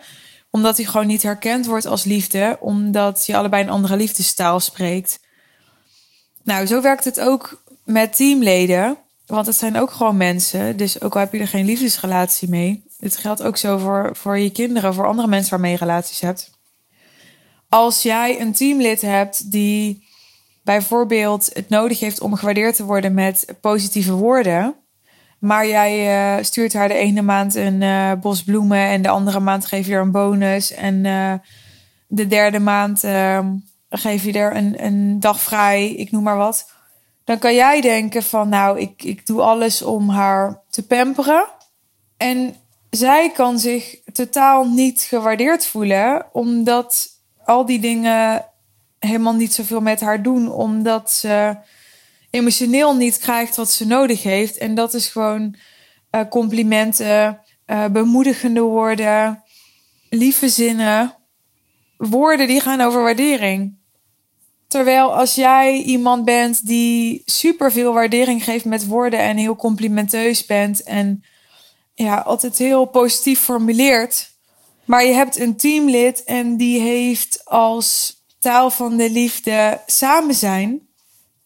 [0.50, 2.56] Omdat die gewoon niet herkend wordt als liefde.
[2.60, 5.20] Omdat je allebei een andere liefdestaal spreekt.
[6.42, 8.98] Nou, zo werkt het ook met teamleden.
[9.26, 10.76] Want het zijn ook gewoon mensen.
[10.76, 12.84] Dus ook al heb je er geen liefdesrelatie mee.
[12.98, 16.50] Het geldt ook zo voor, voor je kinderen, voor andere mensen waarmee je relaties hebt.
[17.68, 20.08] Als jij een teamlid hebt die
[20.62, 24.74] bijvoorbeeld het nodig heeft om gewaardeerd te worden met positieve woorden
[25.40, 29.40] maar jij uh, stuurt haar de ene maand een uh, bos bloemen en de andere
[29.40, 30.72] maand geef je er een bonus.
[30.72, 31.32] En uh,
[32.06, 33.46] de derde maand ehm,
[33.90, 36.70] geef je er een, een dag vrij, ik noem maar wat.
[37.24, 41.46] Dan kan jij denken van nou, ik, ik doe alles om haar te pamperen.
[42.16, 42.54] En
[42.90, 47.08] zij kan zich totaal niet gewaardeerd voelen, omdat
[47.44, 48.44] al die dingen
[48.98, 51.56] helemaal niet zoveel met haar doen, omdat ze
[52.30, 54.58] emotioneel niet krijgt wat ze nodig heeft.
[54.58, 55.54] En dat is gewoon
[56.10, 59.42] uh, complimenten, uh, bemoedigende woorden,
[60.08, 61.14] lieve zinnen.
[61.96, 63.78] Woorden die gaan over waardering.
[64.68, 70.82] Terwijl als jij iemand bent die superveel waardering geeft met woorden en heel complimenteus bent
[70.82, 71.24] en
[71.94, 74.30] ja, altijd heel positief formuleert.
[74.84, 80.88] Maar je hebt een teamlid en die heeft als taal van de liefde samen zijn.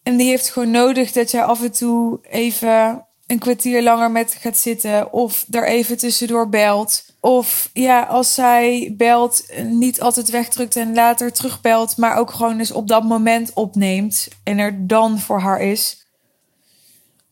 [0.05, 4.37] En die heeft gewoon nodig dat jij af en toe even een kwartier langer met
[4.39, 5.13] gaat zitten.
[5.13, 7.05] Of er even tussendoor belt.
[7.19, 11.97] Of ja, als zij belt, niet altijd wegdrukt en later terugbelt.
[11.97, 14.27] Maar ook gewoon eens op dat moment opneemt.
[14.43, 16.05] En er dan voor haar is.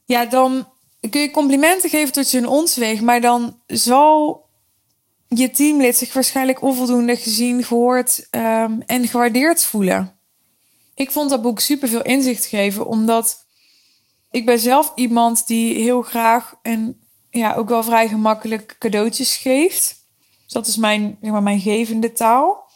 [0.06, 0.68] Ja, dan
[1.10, 3.02] kun je complimenten geven tot je een ons weegt.
[3.02, 4.46] Maar dan zal
[5.28, 10.22] je teamlid zich waarschijnlijk onvoldoende gezien, gehoord um, en gewaardeerd voelen
[10.96, 13.46] ik vond dat boek super veel inzicht geven, omdat
[14.32, 20.06] ik ben zelf iemand die heel graag en ja, ook wel vrij gemakkelijk cadeautjes geeft.
[20.44, 22.70] Dus dat is mijn, zeg maar, mijn gevende taal.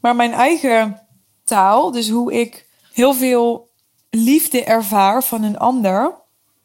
[0.00, 1.06] Maar mijn eigen
[1.44, 3.70] taal, dus hoe ik heel veel
[4.10, 6.14] liefde ervaar van een ander,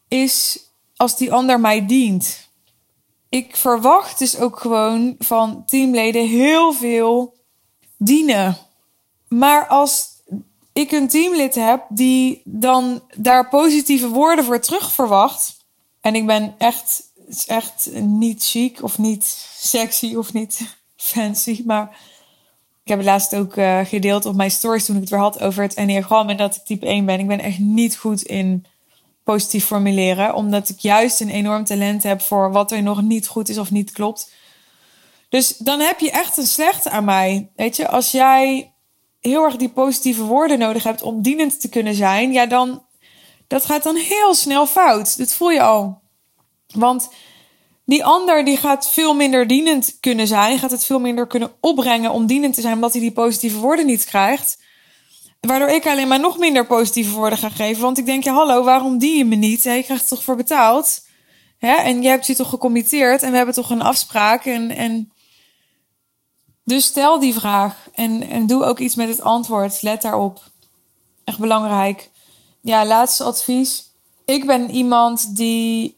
[0.07, 0.59] is
[0.95, 2.49] als die ander mij dient.
[3.29, 7.35] Ik verwacht dus ook gewoon van teamleden heel veel
[7.97, 8.57] dienen.
[9.27, 10.12] Maar als
[10.73, 15.57] ik een teamlid heb die dan daar positieve woorden voor terug verwacht.
[16.01, 17.03] En ik ben echt,
[17.47, 21.63] echt niet chic of niet sexy of niet fancy.
[21.65, 21.97] Maar
[22.83, 25.63] ik heb laatst ook uh, gedeeld op mijn stories toen ik het weer had over
[25.63, 26.29] het enneagram.
[26.29, 27.19] En dat ik type 1 ben.
[27.19, 28.65] Ik ben echt niet goed in
[29.23, 30.35] positief formuleren.
[30.35, 33.71] Omdat ik juist een enorm talent heb voor wat er nog niet goed is of
[33.71, 34.31] niet klopt.
[35.29, 37.49] Dus dan heb je echt een slechte aan mij.
[37.55, 38.72] Weet je, als jij
[39.29, 42.83] heel erg die positieve woorden nodig hebt om dienend te kunnen zijn, ja, dan,
[43.47, 45.17] dat gaat dan heel snel fout.
[45.17, 46.01] Dat voel je al.
[46.67, 47.09] Want
[47.85, 52.11] die ander die gaat veel minder dienend kunnen zijn, gaat het veel minder kunnen opbrengen
[52.11, 54.61] om dienend te zijn, omdat hij die positieve woorden niet krijgt.
[55.39, 57.81] Waardoor ik alleen maar nog minder positieve woorden ga geven.
[57.81, 59.63] Want ik denk, ja, hallo, waarom die je me niet?
[59.63, 61.07] Je krijgt het toch voor betaald?
[61.57, 61.73] Hè?
[61.73, 64.45] En jij hebt je toch gecommitteerd en we hebben toch een afspraak.
[64.45, 65.12] En, en...
[66.63, 69.81] Dus stel die vraag en, en doe ook iets met het antwoord.
[69.81, 70.41] Let daarop.
[71.23, 72.09] Echt belangrijk.
[72.61, 73.91] Ja, laatste advies.
[74.25, 75.97] Ik ben iemand die,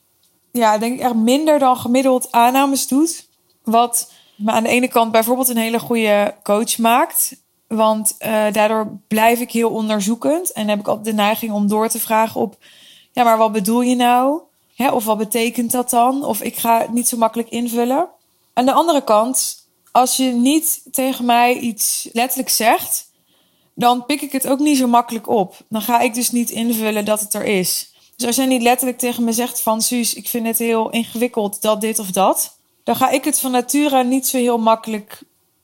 [0.52, 3.28] ja, denk ik echt minder dan gemiddeld aannames doet.
[3.64, 7.44] Wat me aan de ene kant bijvoorbeeld een hele goede coach maakt.
[7.68, 10.52] Want uh, daardoor blijf ik heel onderzoekend.
[10.52, 12.58] En heb ik altijd de neiging om door te vragen op...
[13.12, 14.42] Ja, maar wat bedoel je nou?
[14.76, 16.24] Hè, of wat betekent dat dan?
[16.24, 18.08] Of ik ga het niet zo makkelijk invullen.
[18.54, 19.65] Aan de andere kant,
[19.96, 23.12] als je niet tegen mij iets letterlijk zegt...
[23.74, 25.56] dan pik ik het ook niet zo makkelijk op.
[25.70, 27.94] Dan ga ik dus niet invullen dat het er is.
[28.16, 29.82] Dus als jij niet letterlijk tegen me zegt van...
[29.82, 32.58] Suus, ik vind het heel ingewikkeld dat dit of dat...
[32.84, 35.22] dan ga ik het van nature niet zo heel makkelijk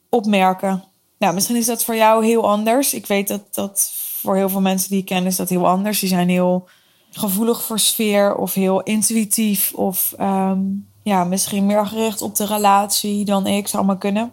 [0.10, 0.84] opmerken.
[1.18, 2.94] Nou, misschien is dat voor jou heel anders.
[2.94, 3.92] Ik weet dat dat
[4.22, 6.00] voor heel veel mensen die ik ken is dat heel anders.
[6.00, 6.68] Die zijn heel
[7.12, 13.26] gevoelig voor sfeer of heel intuïtief of um, ja, misschien meer gericht op de relatie
[13.26, 14.32] dan ik zou maar kunnen.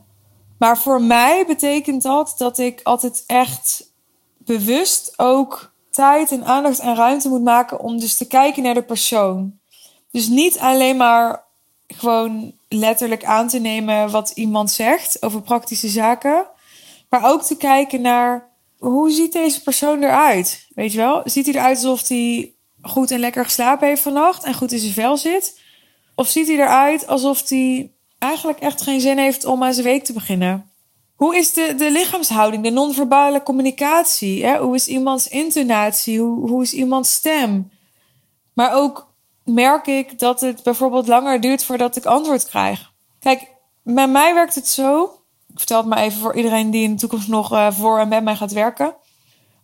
[0.58, 3.92] Maar voor mij betekent dat dat ik altijd echt
[4.38, 8.82] bewust ook tijd en aandacht en ruimte moet maken om dus te kijken naar de
[8.82, 9.58] persoon.
[10.10, 11.44] Dus niet alleen maar
[11.86, 16.46] gewoon letterlijk aan te nemen wat iemand zegt over praktische zaken,
[17.08, 20.66] maar ook te kijken naar hoe ziet deze persoon eruit?
[20.74, 21.20] Weet je wel?
[21.24, 22.52] Ziet hij eruit alsof hij
[22.82, 25.60] goed en lekker geslapen heeft vannacht en goed in zijn vel zit?
[26.18, 30.04] Of ziet hij eruit alsof hij eigenlijk echt geen zin heeft om aan zijn week
[30.04, 30.70] te beginnen?
[31.14, 34.44] Hoe is de, de lichaamshouding, de non-verbale communicatie?
[34.44, 34.58] Hè?
[34.58, 36.20] Hoe is iemands intonatie?
[36.20, 37.70] Hoe, hoe is iemands stem?
[38.54, 42.92] Maar ook merk ik dat het bijvoorbeeld langer duurt voordat ik antwoord krijg.
[43.20, 45.18] Kijk, bij mij werkt het zo
[45.54, 48.24] vertel het maar even voor iedereen die in de toekomst nog uh, voor en met
[48.24, 48.96] mij gaat werken.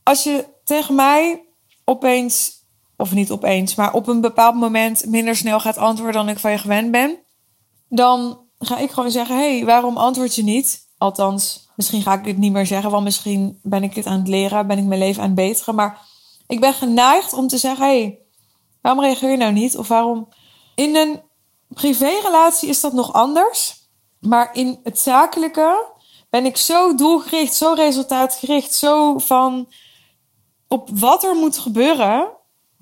[0.03, 1.43] Als je tegen mij
[1.85, 2.64] opeens,
[2.97, 6.51] of niet opeens, maar op een bepaald moment minder snel gaat antwoorden dan ik van
[6.51, 7.19] je gewend ben,
[7.89, 10.89] dan ga ik gewoon zeggen: hey, waarom antwoord je niet?
[10.99, 14.29] Althans, misschien ga ik dit niet meer zeggen, want misschien ben ik het aan het
[14.29, 15.75] leren, ben ik mijn leven aan het beteren.
[15.75, 16.01] Maar
[16.47, 18.19] ik ben geneigd om te zeggen: hey,
[18.81, 19.77] waarom reageer je nou niet?
[19.77, 20.29] Of waarom.
[20.75, 21.23] In een
[21.69, 23.83] privérelatie is dat nog anders.
[24.21, 25.87] Maar in het zakelijke
[26.31, 29.69] ben ik zo doelgericht, zo resultaatgericht, zo van
[30.69, 32.34] op wat er moet gebeuren.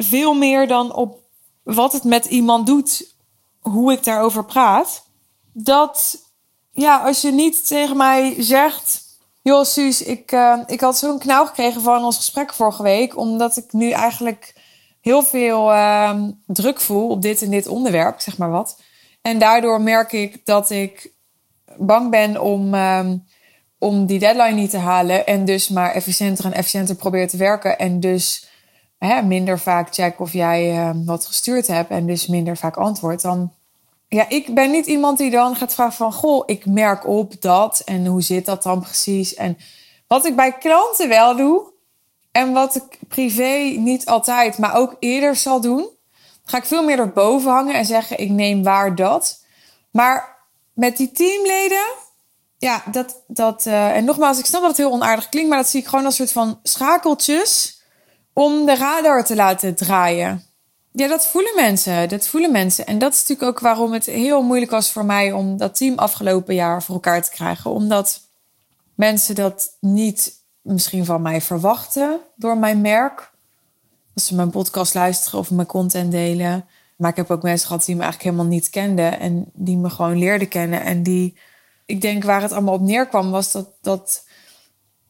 [0.03, 1.21] Veel meer dan op
[1.62, 3.15] wat het met iemand doet,
[3.61, 5.07] hoe ik daarover praat.
[5.53, 6.19] Dat,
[6.71, 9.01] ja, als je niet tegen mij zegt.
[9.43, 13.17] Joh, Suus, ik, uh, ik had zo'n knauw gekregen van ons gesprek vorige week.
[13.17, 14.55] Omdat ik nu eigenlijk
[15.01, 18.81] heel veel uh, druk voel op dit en dit onderwerp, zeg maar wat.
[19.23, 21.12] En daardoor merk ik dat ik
[21.77, 23.25] bang ben om, um,
[23.79, 25.27] om die deadline niet te halen.
[25.27, 27.79] En dus maar efficiënter en efficiënter probeer te werken.
[27.79, 28.47] En dus
[29.25, 31.91] minder vaak check of jij uh, wat gestuurd hebt.
[31.91, 33.23] En dus minder vaak antwoord.
[33.23, 33.53] Dan,
[34.09, 36.12] ja, ik ben niet iemand die dan gaat vragen van...
[36.12, 37.83] Goh, ik merk op dat.
[37.85, 39.35] En hoe zit dat dan precies?
[39.35, 39.59] En
[40.07, 41.71] wat ik bij klanten wel doe...
[42.33, 45.88] En wat ik privé niet altijd, maar ook eerder zal doen...
[46.45, 48.19] ga ik veel meer erboven hangen en zeggen...
[48.19, 49.41] ik neem waar dat...
[49.91, 50.33] Maar
[50.73, 51.85] met die teamleden,
[52.59, 55.69] ja, dat, dat uh, en nogmaals, ik snap dat het heel onaardig klinkt, maar dat
[55.69, 57.82] zie ik gewoon als een soort van schakeltjes
[58.33, 60.42] om de radar te laten draaien.
[60.92, 62.09] Ja, dat voelen mensen.
[62.09, 62.87] Dat voelen mensen.
[62.87, 65.99] En dat is natuurlijk ook waarom het heel moeilijk was voor mij om dat team
[65.99, 67.71] afgelopen jaar voor elkaar te krijgen.
[67.71, 68.21] Omdat
[68.95, 73.31] mensen dat niet misschien van mij verwachten door mijn merk.
[74.14, 76.64] Als ze mijn podcast luisteren of mijn content delen.
[76.97, 79.21] Maar ik heb ook mensen gehad die me eigenlijk helemaal niet kenden.
[79.21, 80.83] En die me gewoon leerden kennen.
[80.83, 81.37] En die,
[81.87, 84.27] ik denk waar het allemaal op neerkwam, was dat, dat,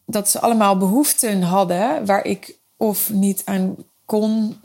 [0.06, 2.06] dat ze allemaal behoeften hadden.
[2.06, 4.57] Waar ik of niet aan kon,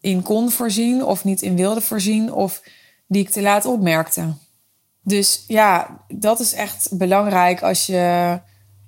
[0.00, 1.04] in kon voorzien.
[1.04, 2.32] Of niet in wilde voorzien.
[2.32, 2.62] Of
[3.06, 4.32] die ik te laat opmerkte.
[5.02, 8.38] Dus ja, dat is echt belangrijk als je,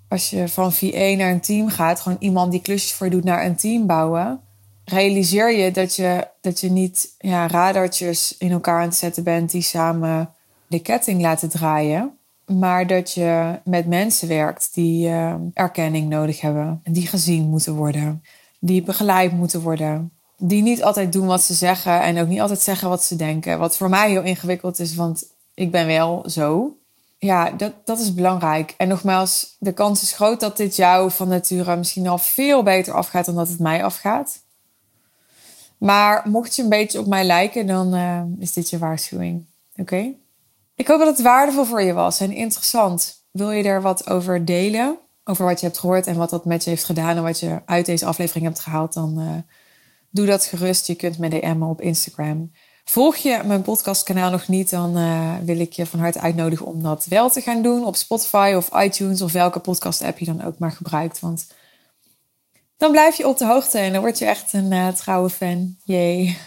[0.09, 2.01] als je van VA naar een team gaat.
[2.01, 4.41] Gewoon iemand die klusjes voor je doet naar een team bouwen
[4.91, 9.51] realiseer je dat je, dat je niet ja, radartjes in elkaar aan het zetten bent
[9.51, 10.35] die samen
[10.67, 12.15] de ketting laten draaien.
[12.47, 16.81] Maar dat je met mensen werkt die uh, erkenning nodig hebben.
[16.85, 18.23] Die gezien moeten worden.
[18.61, 20.13] Die begeleid moeten worden.
[20.37, 23.59] Die niet altijd doen wat ze zeggen en ook niet altijd zeggen wat ze denken.
[23.59, 26.77] Wat voor mij heel ingewikkeld is, want ik ben wel zo.
[27.19, 28.75] Ja, dat, dat is belangrijk.
[28.77, 32.95] En nogmaals, de kans is groot dat dit jou van nature misschien al veel beter
[32.95, 34.41] afgaat dan dat het mij afgaat.
[35.79, 39.45] Maar mocht je een beetje op mij lijken, dan uh, is dit je waarschuwing.
[39.77, 40.13] Oké?
[40.75, 43.23] Ik hoop dat het waardevol voor je was en interessant.
[43.31, 44.99] Wil je er wat over delen?
[45.25, 47.63] Over wat je hebt gehoord en wat dat met je heeft gedaan en wat je
[47.67, 49.35] uit deze aflevering hebt gehaald, dan uh,
[50.11, 50.87] doe dat gerust.
[50.87, 52.53] Je kunt me DM'en op Instagram.
[52.85, 56.83] Volg je mijn podcastkanaal nog niet, dan uh, wil ik je van harte uitnodigen om
[56.83, 60.59] dat wel te gaan doen op Spotify of iTunes of welke podcast-app je dan ook
[60.59, 61.21] maar gebruikt.
[61.21, 61.47] Want
[62.77, 65.77] dan blijf je op de hoogte en dan word je echt een uh, trouwe fan.
[65.85, 66.39] Jee.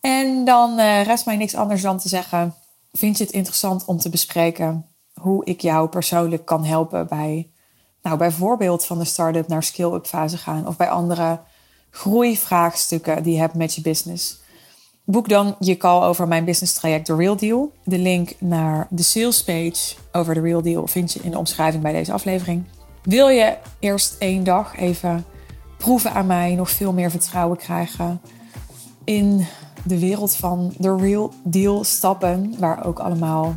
[0.00, 2.54] En dan rest mij niks anders dan te zeggen:
[2.92, 4.89] vind je het interessant om te bespreken
[5.20, 7.50] hoe ik jou persoonlijk kan helpen bij,
[8.02, 11.40] nou, bijvoorbeeld van de start-up naar skill-up fase gaan of bij andere
[11.90, 14.40] groeivraagstukken die je hebt met je business?
[15.04, 17.72] Boek dan je call over mijn business traject The Real Deal.
[17.84, 21.82] De link naar de sales page over The Real Deal vind je in de omschrijving
[21.82, 22.64] bij deze aflevering.
[23.02, 25.24] Wil je eerst één dag even
[25.78, 28.20] proeven aan mij, nog veel meer vertrouwen krijgen
[29.04, 29.46] in
[29.84, 33.56] de wereld van The Real Deal stappen, waar ook allemaal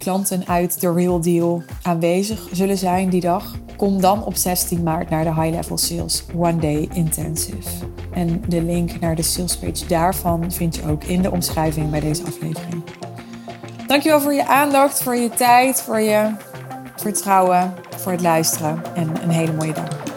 [0.00, 3.54] klanten uit The Real Deal aanwezig zullen zijn die dag?
[3.76, 7.68] Kom dan op 16 maart naar de High Level Sales One Day Intensive.
[8.12, 12.22] En de link naar de salespage daarvan vind je ook in de omschrijving bij deze
[12.24, 12.82] aflevering.
[13.86, 16.30] Dankjewel voor je aandacht, voor je tijd, voor je
[16.96, 20.09] vertrouwen, voor het luisteren en een hele mooie dag.